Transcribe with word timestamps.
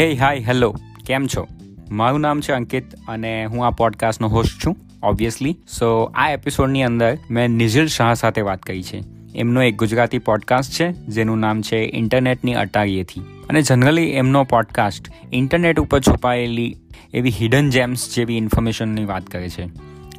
હે 0.00 0.14
hi 0.14 0.38
hello 0.38 0.76
કેમ 1.06 1.26
છો? 1.26 1.48
મારું 1.90 2.20
નામ 2.20 2.40
છે 2.40 2.52
અંકિત 2.52 2.94
અને 3.08 3.44
હું 3.44 3.66
આ 3.66 3.70
પોડકાસ્ટનો 3.70 4.28
હોસ્ટ 4.28 4.66
છું 4.66 4.76
ઓબ્વિયસલી 5.02 5.56
સો 5.78 6.12
આ 6.14 6.30
એપિસોડની 6.30 6.82
અંદર 6.82 7.18
મેં 7.30 7.48
નિઝિલ 7.48 7.86
શાહ 7.86 8.14
સાથે 8.14 8.40
વાત 8.40 8.62
કરી 8.62 8.82
છે. 8.82 9.02
એમનો 9.34 9.62
એક 9.62 9.76
ગુજરાતી 9.76 10.18
પોડકાસ્ટ 10.18 10.72
છે, 10.72 10.92
જેનું 10.92 11.38
નામ 11.38 11.62
છે 11.62 11.76
ઇન્ટરનેટની 11.76 12.54
અટારીએથી 12.54 13.20
અને 13.48 13.62
જનરલી 13.62 14.02
એમનો 14.02 14.44
પોડકાસ્ટ 14.44 15.12
ઇન્ટરનેટ 15.32 15.80
ઉપર 15.80 16.00
છુપાયેલી 16.00 16.76
એવી 17.14 17.30
હિડન 17.30 17.70
જેમ્સ 17.70 18.14
જેવી 18.16 18.36
ઇન્ફોર્મેશનની 18.36 19.04
વાત 19.04 19.26
કરે 19.26 19.48
છે. 19.48 19.64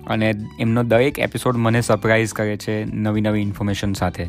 અને 0.07 0.33
એમનો 0.59 0.83
દરેક 0.83 1.19
એપિસોડ 1.19 1.57
મને 1.57 1.81
સરપ્રાઇઝ 1.81 2.33
કરે 2.33 2.57
છે 2.57 2.85
નવી 2.85 3.21
નવી 3.21 3.41
ઇન્ફોર્મેશન 3.41 3.93
સાથે. 3.93 4.27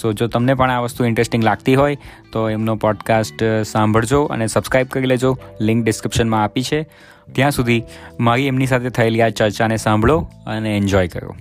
સો 0.00 0.12
જો 0.12 0.26
તમને 0.26 0.54
પણ 0.54 0.70
આ 0.70 0.80
વસ્તુ 0.80 1.04
ઇન્ટરેસ્ટિંગ 1.04 1.44
લાગતી 1.44 1.74
હોય 1.74 1.96
તો 2.32 2.50
એમનો 2.50 2.76
પોડકાસ્ટ 2.76 3.44
સાંભળજો 3.64 4.24
અને 4.24 4.46
સબસ્ક્રાઈબ 4.46 4.86
કરી 4.86 5.06
લેજો. 5.06 5.38
લિંક 5.60 5.84
ડિસ્ક્રિપ્શનમાં 5.84 6.44
આપી 6.44 6.62
છે. 6.62 6.82
ત્યાં 7.32 7.50
સુધી 7.50 7.82
મારી 8.20 8.46
એમની 8.46 8.66
સાથે 8.66 8.88
થયેલી 8.88 9.22
આ 9.22 9.28
ચર્ચાને 9.28 9.76
સાંભળો 9.76 10.18
અને 10.46 10.76
એન્જોય 10.76 11.08
કરો. 11.08 11.34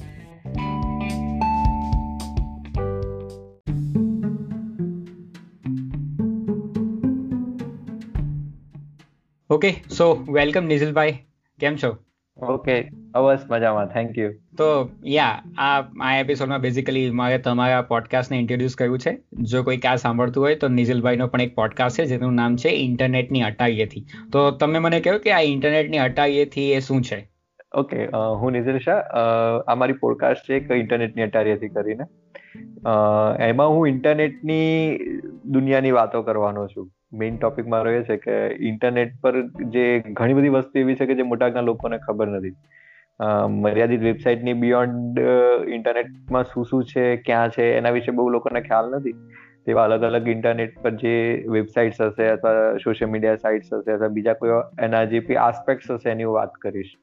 ઓકે 9.49 9.71
સો 9.97 10.25
વેલકમ 10.29 10.65
નિઝિલભાઈ 10.65 11.11
કેમ 11.59 11.75
છો? 11.75 11.97
ઓકે 12.37 12.89
અવસ 13.17 13.45
મજામાં. 13.49 13.91
થેન્ક 13.93 14.17
યુ 14.17 14.31
તો 14.57 14.67
યા 15.07 15.29
આ 15.59 15.69
આ 16.01 16.13
એપિસોડમાં 16.17 16.61
બેઝિકલી 16.61 17.05
મારે 17.19 17.37
તમારા 17.45 17.85
પોડકાસ્ટને 17.91 18.39
ઇન્ટ્રોડ્યુસ 18.39 18.75
કર્યું 18.75 18.99
છે. 18.99 19.13
જો 19.51 19.63
કોઈ 19.63 19.79
આ 19.85 19.95
સાંભળતું 19.97 20.43
હોય 20.43 20.55
તો 20.55 20.71
નિઝિલભાઈનો 20.73 21.27
પણ 21.27 21.41
એક 21.41 21.55
પોડકાસ્ટ 21.55 22.01
છે 22.01 22.05
જેનું 22.07 22.35
નામ 22.41 22.59
છે 22.65 22.75
ઇન્ટરનેટની 22.81 23.43
અટારીએથી 23.43 24.05
તો 24.33 24.45
તમે 24.61 24.79
મને 24.79 24.99
કહ્યું 24.99 25.21
કે 25.21 25.31
આ 25.31 25.41
ઇન્ટરનેટની 25.47 26.03
અટારીએથી 26.05 26.69
એ 26.73 26.79
શું 26.81 27.01
છે? 27.03 27.19
ઓકે 27.75 27.97
હું 28.41 28.51
નિઝિલ 28.53 28.77
શાહ. 28.79 28.99
આ 29.67 29.75
મારી 29.75 30.01
પોડકાસ્ટ 30.03 30.49
છે 30.49 30.57
એક 30.57 30.71
ઇન્ટરનેટની 30.75 31.23
અટારીએથી 31.23 31.69
કરીને. 31.69 32.05
એમાં 33.47 33.69
હું 33.69 33.87
ઇન્ટરનેટની 33.87 34.69
દુનિયાની 35.55 35.97
વાતો 35.97 36.21
કરવાનો 36.21 36.67
છું. 36.67 36.87
મેઇન 37.19 37.35
ટોપિક 37.37 37.67
મારો 37.67 37.91
એ 37.91 37.99
છે 38.03 38.17
કે 38.23 38.37
ઇન્ટરનેટ 38.69 39.11
પર 39.21 39.35
જે 39.67 39.83
ઘણી 40.09 40.33
બધી 40.33 40.53
વસ્તુ 40.55 40.79
એવી 40.79 40.95
છે 40.95 41.05
કે 41.05 41.15
જે 41.15 41.25
મોટાભાગના 41.29 41.67
લોકોને 41.67 41.97
ખબર 42.07 42.27
નથી. 42.27 42.55
મર્યાદિત 43.19 44.01
વેબસાઇટની 44.01 44.53
બિયોન્ડ 44.63 45.19
ઇન્ટરનેટમાં 45.75 46.43
શું 46.43 46.65
શું 46.65 46.83
છે 46.85 47.05
ક્યાં 47.25 47.49
છે 47.49 47.65
એના 47.77 47.93
વિશે 47.95 48.11
બહુ 48.11 48.29
લોકોને 48.29 48.61
ખ્યાલ 48.61 48.93
નથી. 48.97 49.15
તેવા 49.65 49.85
અલગ 49.85 50.03
અલગ 50.09 50.27
ઇન્ટરનેટ 50.33 50.77
પર 50.83 50.93
જે 51.01 51.15
વેબસાઇટ્સ 51.55 52.01
હશે 52.01 52.29
અથવા 52.29 52.77
સોશિયલ 52.83 53.11
મીડિયા 53.11 53.41
સાઇટ્સ 53.41 53.73
હશે 53.73 53.95
અથવા 53.95 54.11
બીજા 54.17 54.37
કોઈ 54.43 54.61
એના 54.85 55.03
જે 55.13 55.21
બી 55.27 55.39
આસ્પેક્ટ્સ 55.47 55.91
હશે 55.91 56.09
એની 56.11 56.29
હું 56.29 56.35
વાત 56.35 56.53
કરીશ. 56.61 56.93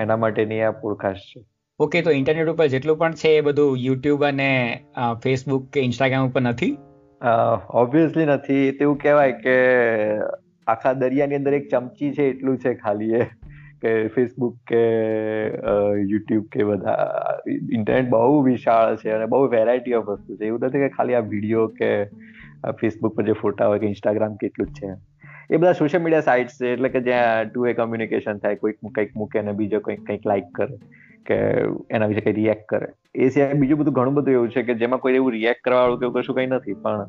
એના 0.00 0.16
માટેની 0.16 0.62
આ 0.62 0.72
પોડકાસ્ટ 0.82 1.26
છે. 1.32 1.44
ઓકે 1.80 2.02
તો 2.02 2.10
ઇન્ટરનેટ 2.18 2.48
ઉપર 2.48 2.66
જેટલું 2.66 2.98
પણ 2.98 3.20
છે 3.22 3.34
એ 3.38 3.40
બધું 3.40 3.78
યુટ્યુબ 3.78 4.24
અને 4.24 4.50
ફેસબુક 5.22 5.70
કે 5.72 5.86
ઇન્સ્ટાગ્રામ 5.88 6.28
ઉપર 6.28 6.42
નથી? 6.42 6.72
ઓબ્વિયસલી 7.82 8.26
નથી. 8.26 8.72
તેવું 8.72 8.98
કહેવાય 8.98 9.32
કે 9.32 9.56
આખા 10.66 10.92
દરિયાની 11.00 11.36
અંદર 11.36 11.54
એક 11.54 11.66
ચમચી 11.70 12.12
છે 12.12 12.28
એટલું 12.28 12.58
છે 12.58 12.74
ખાલી 12.74 13.14
એ. 13.14 13.26
કે 13.84 13.94
ફેસબુક 14.08 14.58
કે 14.66 14.82
યુટ્યુબ 16.10 16.44
કે 16.52 16.68
બધા 16.68 17.38
ઇન્ટરનેટ 17.48 18.08
બહુ 18.10 18.42
વિશાળ 18.44 18.96
છે 18.96 19.16
અને 19.16 19.26
બહુ 19.32 19.42
વેરાયટી 19.56 19.96
ઓફ 20.00 20.08
વસ્તુ 20.08 20.36
છે. 20.36 20.44
એવું 20.46 20.68
નથી 20.68 20.84
કે 20.84 20.88
ખાલી 20.96 21.18
આ 21.20 21.24
વીડિયો 21.32 21.66
કે 21.80 21.90
ફેસબુક 22.80 23.16
પર 23.16 23.24
જે 23.24 23.34
ફોટા 23.40 23.68
હોય 23.72 23.82
કે 23.82 23.90
ઇન્સ્ટાગ્રામ 23.92 24.36
કેટલું 24.36 24.70
જ 24.70 24.80
છે. 24.80 24.92
એ 25.50 25.56
બધા 25.56 25.72
સોશિયલ 25.72 26.02
મીડિયા 26.02 26.28
સાઇટ્સ 26.28 26.54
છે, 26.60 26.72
એટલે 26.72 26.88
કે 26.88 27.00
જ્યાં 27.08 27.50
ટુ 27.50 27.66
એ 27.66 27.74
કમ્યુનિકેશન 27.74 28.38
થાય, 28.38 28.60
કોઈક 28.62 28.78
કંઈક 28.84 29.10
મૂકે 29.16 29.38
અને 29.38 29.52
બીજો 29.52 29.80
કંઈક 29.80 30.06
કંઈક 30.06 30.26
લાઈક 30.26 30.48
કરે, 30.54 30.78
કે 31.26 31.36
એના 31.90 32.06
વિશે 32.06 32.20
કંઈ 32.20 32.36
રિએક્ટ 32.40 32.64
કરે. 32.68 32.88
એ 33.14 33.28
સિવાય 33.28 33.60
બીજું 33.62 33.78
બધું 33.78 33.94
ઘણું 33.94 34.14
બધું 34.14 34.34
એવું 34.34 34.50
છે 34.50 34.62
કે 34.62 34.74
જેમાં 34.82 35.02
કોઈ 35.04 35.20
એવું 35.20 35.32
રિએક્ટ 35.32 35.62
કરવા 35.64 35.82
વાળું 35.82 36.00
કે 36.00 36.06
એવું 36.08 36.16
કશું 36.18 36.36
કંઈ 36.36 36.50
નથી, 36.54 36.76
પણ 36.84 37.00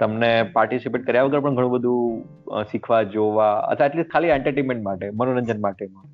તમને 0.00 0.30
પાર્ટિસિપેટ 0.52 1.08
કર્યા 1.08 1.26
વગર 1.26 1.42
પણ 1.46 1.56
ઘણું 1.56 1.72
બધું 1.74 2.62
શીખવા, 2.70 3.02
જોવા, 3.16 3.54
અથવા 3.72 3.88
એટલીસ્ટ 3.90 4.12
ખાલી 4.14 4.32
એન્ટરટેનમેન્ટ 4.36 4.82
માટે, 4.86 5.10
મનોરંજન 5.20 5.60
માટેમાં. 5.66 6.06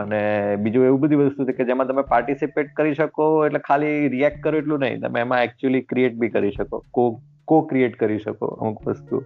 અને 0.00 0.20
બીજું 0.64 0.86
એવું 0.88 1.00
બધી 1.02 1.20
વસ્તુ 1.22 1.46
છે 1.48 1.56
કે 1.58 1.66
જેમાં 1.70 1.90
તમે 1.90 2.04
પાર્ટિસિપેટ 2.12 2.70
કરી 2.78 2.94
શકો 3.00 3.26
એટલે 3.46 3.60
ખાલી 3.68 4.08
રિએક્ટ 4.14 4.40
કરો 4.46 4.62
એટલું 4.62 4.84
નહીં. 4.86 5.02
તમે 5.04 5.24
એમાં 5.26 5.44
એકચ્યુઅલી 5.48 5.84
ક્રિએટ 5.92 6.14
બી 6.22 6.32
કરી 6.36 6.54
શકો. 6.58 6.82
કો 6.96 7.04
કો 7.48 7.60
ક્રિએટ 7.72 7.98
કરી 8.00 8.22
શકો 8.24 8.46
અમુક 8.54 8.80
વસ્તુ. 8.88 9.22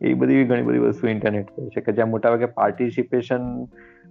એ 0.00 0.14
બધી 0.20 0.44
ઘણી 0.50 0.66
બધી 0.68 0.84
વસ્તુ 0.86 1.12
ઇન્ટરનેટ 1.14 1.48
પર 1.56 1.68
છે 1.74 1.80
કે 1.86 1.96
જ્યાં 1.96 2.12
મોટાભાગે 2.14 2.48
પાર્ટિસિપેશન 2.58 3.42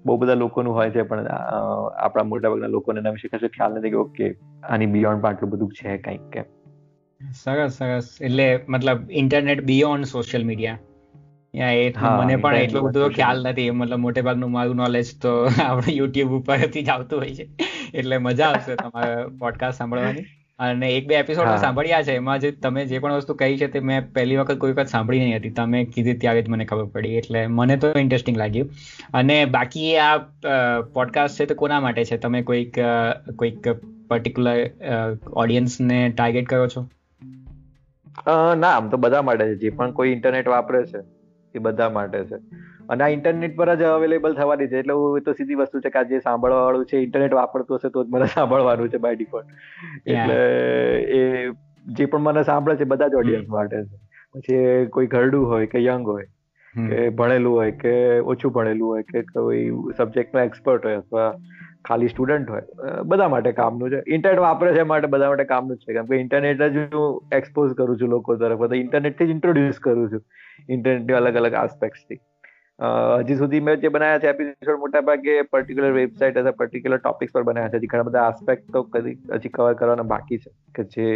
બહુ 0.06 0.18
બધા 0.22 0.40
લોકોનું 0.44 0.76
હોય 0.78 0.92
છે, 0.96 1.04
પણ 1.10 1.28
આપણા 1.30 2.28
મોટાભાગના 2.34 2.76
લોકોને 2.78 3.00
એના 3.02 3.16
વિશે 3.16 3.28
કશું 3.34 3.52
ખ્યાલ 3.56 3.78
નથી 3.80 3.94
કે 3.96 4.00
ઓકે 4.06 4.26
આની 4.70 4.90
બિયોન્ડ 4.96 5.22
પણ 5.24 5.30
આટલું 5.32 5.52
બધું 5.54 5.72
છે 5.80 5.98
કંઈક 6.06 6.28
કે 6.36 6.44
સરસ 7.22 7.78
સરસ. 7.78 8.18
એટલે 8.22 8.60
મતલબ 8.70 9.12
ઇન્ટરનેટ 9.12 9.62
બિયોન્ડ 9.62 10.06
સોશિયલ 10.06 10.44
મીડિયા 10.44 10.78
એ 11.54 11.94
મને 12.22 12.36
પણ 12.36 12.56
એટલો 12.56 12.82
બધો 12.82 13.10
ખ્યાલ 13.10 13.48
નથી. 13.48 13.70
મતલબ 13.72 14.00
મોટે 14.00 14.22
ભાગનું 14.22 14.52
મારું 14.52 14.76
નોલેજ 14.76 15.22
તો 15.22 15.46
આપણે 15.66 15.94
યુટ્યુબ 15.94 16.32
ઉપરથી 16.32 16.82
જ 16.82 16.90
આવતું 16.90 17.20
હોય 17.20 17.36
છે. 17.36 17.48
એટલે 17.94 18.18
મજા 18.18 18.46
આવશે 18.46 18.76
તમારે 18.76 19.28
પોડકાસ્ટ 19.38 19.78
સાંભળવાની. 19.78 20.26
અને 20.60 20.90
એક 20.90 21.08
બે 21.08 21.16
એપિસોડ 21.16 21.56
સાંભળ્યા 21.56 22.04
છે. 22.04 22.12
એમાં 22.12 22.40
જે 22.40 22.52
તમે 22.52 22.86
જે 22.86 23.00
પણ 23.00 23.14
વસ્તુ 23.14 23.34
કહી 23.34 23.58
છે 23.58 23.68
તે 23.68 23.80
મેં 23.80 24.14
પહેલી 24.14 24.38
વખત 24.38 24.58
કોઈ 24.58 24.72
વખત 24.72 24.88
સાંભળી 24.88 25.20
નહીં 25.20 25.38
હતી. 25.38 25.50
તમે 25.50 25.84
કીધી 25.86 26.14
ત્યારે 26.14 26.42
જ 26.42 26.50
મને 26.50 26.66
ખબર 26.66 26.86
પડી. 26.86 27.10
એટલે 27.10 27.48
મને 27.48 27.78
તો 27.78 27.92
ઇન્ટરેસ્ટિંગ 28.00 28.38
લાગ્યું. 28.38 28.70
અને 29.14 29.46
બાકી 29.46 29.98
આ 29.98 30.18
પોડકાસ્ટ 30.94 31.40
છે 31.40 31.46
તો 31.46 31.56
કોના 31.56 31.80
માટે 31.80 32.04
છે? 32.04 32.18
તમે 32.18 32.42
કોઈક 32.42 32.80
કોઈક 33.36 33.68
પર્ટિક્યુલર 34.08 34.58
ઓડિયન્સને 35.34 36.10
ટાર્ગેટ 36.10 36.46
કરો 36.46 36.68
છો? 36.68 36.90
ના 38.58 38.72
આમ 38.72 38.90
તો 38.90 38.98
બધા 38.98 39.22
માટે 39.22 39.46
છે. 39.46 39.56
જે 39.56 39.70
પણ 39.70 39.92
કોઈ 39.92 40.10
ઇન્ટરનેટ 40.10 40.48
વાપરે 40.48 40.84
છે 40.86 41.02
એ 41.56 41.60
બધા 41.60 41.90
માટે 41.90 42.24
છે. 42.26 42.38
અને 42.90 43.04
આ 43.04 43.08
ઇન્ટરનેટ 43.08 43.56
પર 43.56 43.76
જ 43.76 43.84
અવેલેબલ 43.84 44.36
થવાની 44.36 44.68
છે. 44.68 44.80
એટલે 44.80 44.94
એ 45.18 45.22
તો 45.22 45.34
સીધી 45.34 45.56
વસ્તુ 45.56 45.80
છે 45.80 45.90
કે 45.90 46.00
આ 46.00 46.04
જે 46.04 46.20
સાંભળવા 46.20 46.64
વાળું 46.64 46.86
છે 46.86 46.98
ઇન્ટરનેટ 46.98 47.34
વાપરતું 47.34 47.78
હશે 47.78 47.90
તો 47.90 48.04
જ 48.04 48.08
મને 48.10 48.26
સાંભળવાનું 48.36 48.90
છે 48.90 48.98
બાય 48.98 49.16
ડિફોલ્ટ 49.16 49.48
એટલે 50.08 50.38
એ 51.12 51.24
જે 51.92 52.06
પણ 52.06 52.20
મને 52.20 52.44
સાંભળે 52.44 52.76
છે 52.76 52.84
બધા 52.84 53.08
જ 53.08 53.14
ઓડિયન્સ 53.14 53.50
માટે 53.50 53.78
છે. 53.84 53.98
પછી 54.34 54.86
કોઈ 54.88 55.08
ઘરડું 55.08 55.48
હોય 55.48 55.66
કે 55.66 55.84
યંગ 55.84 56.08
હોય 56.08 56.28
કે 56.76 57.10
ભણેલું 57.12 57.54
હોય 57.54 57.72
કે 57.84 57.96
ઓછું 58.34 58.54
ભણેલું 58.54 58.88
હોય 58.88 59.04
કે 59.04 59.22
કોઈ 59.32 59.66
સબ્જેક્ટમાં 59.98 60.44
એક્સપર્ટ 60.44 60.86
હોય 60.86 61.02
અથવા 61.04 61.28
ખાલી 61.88 62.08
સ્ટુડન્ટ 62.08 62.50
હોય 62.50 63.04
બધા 63.04 63.30
માટે 63.30 63.52
કામનું 63.60 63.92
છે. 63.92 64.02
ઇન્ટરનેટ 64.08 64.40
વાપરે 64.40 64.74
છે 64.74 64.84
માટે 64.84 65.08
બધા 65.08 65.30
માટે 65.30 65.52
કામનું 65.52 65.78
છે. 65.78 65.94
કેમ 65.94 66.06
કે 66.06 66.22
ઇન્ટરનેટ 66.24 66.64
જ 66.70 66.88
હું 66.96 67.38
એક્સપોઝ 67.38 67.76
કરું 67.78 68.00
છું 68.00 68.10
લોકો 68.10 68.36
તરફ. 68.36 68.60
બધા 68.60 68.82
ઇન્ટરનેટથી 68.86 69.28
જ 69.28 69.38
ઇન્ટ્રોડ્યુસ 69.38 69.80
કરું 69.80 70.10
છું. 70.12 70.26
ઇન્ટરનેટની 70.70 71.20
અલગ 71.22 71.36
અલગ 71.36 71.54
આસ્પેક્ટથી 71.56 72.20
હજી 73.22 73.36
સુધી 73.36 73.60
મેં 73.60 73.80
જે 73.80 73.90
બનાવ્યા 73.90 74.20
છે 74.20 74.28
એપિસોડ 74.28 74.80
મોટા 74.80 75.02
ભાગે 75.02 75.42
પર્ટિક્યુલર 75.52 75.94
વેબસાઇટ 75.94 76.38
અથવા 76.38 76.58
પર્ટિક્યુલર 76.60 77.00
ટોપિક્સ 77.00 77.34
પર 77.34 77.44
બનાવ્યા 77.44 77.70
છે. 77.70 77.78
હજી 77.78 77.88
ઘણા 77.88 78.04
બધા 78.04 78.26
આસ્પેક્ટ 78.28 78.72
તો 78.74 78.84
કદી 78.94 79.16
હજી 79.34 79.50
કવર 79.50 79.74
કરવાના 79.74 80.10
બાકી 80.12 80.38
છે. 80.38 80.52
કે 80.76 80.84
જે 80.94 81.08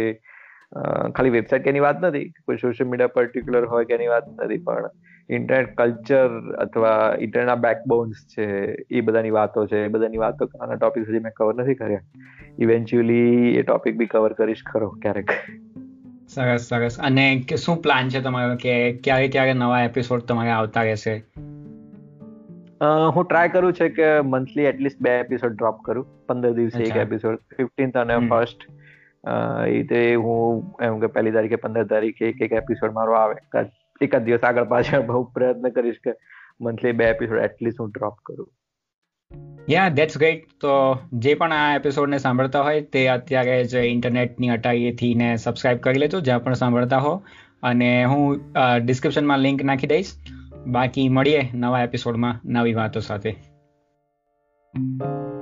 ખાલી 1.16 1.30
વેબસાઇટ 1.30 1.66
એની 1.66 1.80
વાત 1.80 2.04
નથી 2.04 2.28
કોઈ 2.28 2.56
સોશિયલ 2.56 2.90
મીડિયા 2.90 3.06
પર્ટિક્યુલર 3.06 3.64
હોય 3.64 3.84
કે 3.84 3.94
એની 3.94 4.06
વાત 4.06 4.22
નથી 4.42 4.58
પણ 4.58 4.90
ઇન્ટરનેટ 5.30 5.76
કલ્ચર 5.76 6.28
અથવા 6.58 7.16
ઇન્ટરનેટના 7.20 7.54
બેકબોન્સ 7.54 8.14
છે 8.38 8.44
એ 8.90 9.00
બધાની 9.00 9.30
વાતો 9.30 9.66
છે 9.66 9.84
એ 9.84 9.88
બધાની 9.88 10.16
વાતો 10.16 10.50
આના 10.60 10.74
ટોપિક 10.74 11.08
હજી 11.08 11.18
મેં 11.18 11.32
કવર 11.32 11.54
નથી 11.54 11.74
કર્યા. 11.74 12.00
ઇવેન્ચ્યુઅલી 12.58 13.54
એ 13.54 13.62
ટોપિક 13.62 13.96
બી 13.96 14.06
કવર 14.06 14.32
કરીશ 14.32 14.62
ખરો 14.72 14.88
ક્યારેક. 14.90 15.30
સરસ 16.28 16.60
સરસ. 16.60 16.98
અને 16.98 17.44
શું 17.64 17.82
પ્લાન 17.82 18.08
છે 18.08 18.20
તમારો? 18.20 18.56
કે 18.56 18.92
ક્યારે 18.92 19.28
ક્યારે 19.28 19.52
નવા 19.52 19.82
એપિસોડ 19.82 20.20
તમારે 20.20 20.50
આવતા 20.50 20.82
રહેશે? 20.82 21.24
હું 23.14 23.24
ટ્રાય 23.24 23.48
કરું 23.48 23.72
છે 23.72 23.88
કે 23.88 24.20
મંથલી 24.20 24.62
એટલીસ્ટ 24.62 25.02
બે 25.02 25.10
એપિસોડ 25.10 25.52
ડ્રોપ 25.52 25.78
કરું. 25.84 26.26
પંદર 26.26 26.52
દિવસે 26.52 26.82
એક 26.82 26.96
એપિસોડ 26.96 27.36
ફિફ્ટીન્થ 27.36 27.96
અને 27.96 28.18
ફર્સ્ટ 28.28 28.73
એ 29.26 29.70
રીતે 29.70 30.00
હું 30.14 30.82
એમ 30.82 31.00
કે 31.00 31.08
પહેલી 31.14 31.32
તારીખે, 31.32 31.56
પંદર 31.56 31.86
તારીખે 31.92 32.24
એક 32.28 32.42
એક 32.48 32.52
એપિસોડ 32.62 32.92
મારો 32.92 33.14
આવે. 33.14 33.36
એકાદ 34.00 34.24
દિવસ 34.24 34.44
આગળ 34.44 34.68
પાછળ 34.74 35.06
બહુ 35.06 35.22
પ્રયત્ન 35.34 35.68
કરીશ 35.68 36.02
કે 36.04 36.14
મંથલી 36.60 36.92
બે 36.92 37.06
એપિસોડ 37.06 37.38
એટલીસ્ટ 37.38 37.80
હું 37.80 37.90
ડ્રોપ 37.90 38.20
કરું. 38.26 38.50
યા 39.70 39.88
ધેટ્સ 39.88 40.18
ગ્રેટ 40.18 40.44
તો 40.60 40.74
જે 41.18 41.34
પણ 41.34 41.52
આ 41.52 41.76
એપિસોડને 41.76 42.18
સાંભળતા 42.18 42.62
હોય 42.62 42.84
તે 42.96 43.06
અત્યારે 43.08 43.56
જ 43.64 43.84
ઇન્ટરનેટની 43.92 44.48
અટારીએથી 44.48 45.14
ને 45.14 45.32
સબસ્ક્રાઇબ 45.36 45.78
કરી 45.78 46.04
લેજો, 46.04 46.20
જ્યાં 46.20 46.44
પણ 46.44 46.60
સાંભળતા 46.62 46.98
હો. 46.98 47.14
અને 47.62 47.90
હું 48.04 48.40
ડિસ્ક્રિપ્શનમાં 48.84 49.38
લિંક 49.38 49.64
નાખી 49.64 49.86
દઈશ. 49.86 50.14
બાકી 50.66 51.08
મળીએ 51.08 51.42
નવા 51.54 51.82
એપિસોડમાં 51.82 52.40
નવી 52.52 52.74
વાતો 52.74 53.00
સાથે. 53.00 53.34
thank 54.74 55.02
you 55.02 55.33